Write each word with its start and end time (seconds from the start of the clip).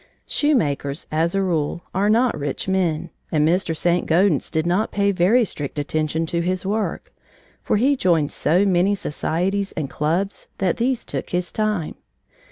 Shoemakers, 0.25 1.05
as 1.11 1.35
a 1.35 1.43
rule, 1.43 1.83
are 1.93 2.09
not 2.09 2.35
rich 2.35 2.67
men, 2.67 3.11
and 3.31 3.47
Mr. 3.47 3.77
St. 3.77 4.07
Gaudens 4.07 4.49
did 4.49 4.65
not 4.65 4.91
pay 4.91 5.11
very 5.11 5.45
strict 5.45 5.77
attention 5.77 6.25
to 6.25 6.41
his 6.41 6.65
work, 6.65 7.13
for 7.61 7.77
he 7.77 7.95
joined 7.95 8.31
so 8.31 8.65
many 8.65 8.95
societies 8.95 9.73
and 9.73 9.91
clubs 9.91 10.47
that 10.57 10.77
these 10.77 11.05
took 11.05 11.29
his 11.29 11.51
time. 11.51 11.97